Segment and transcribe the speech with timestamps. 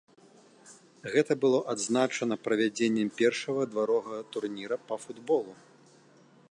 [1.15, 5.53] Гэта было адзначана правядзеннем першага дваровага турніра па футболу.